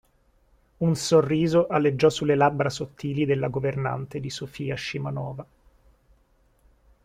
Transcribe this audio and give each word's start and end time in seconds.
Un 0.79 0.95
sorriso 0.95 1.67
aleggiò 1.67 2.09
sulle 2.09 2.33
labbra 2.33 2.71
sottili 2.71 3.23
della 3.23 3.49
governante 3.49 4.19
di 4.19 4.31
Sofia 4.31 4.73
Scimanova. 4.73 5.45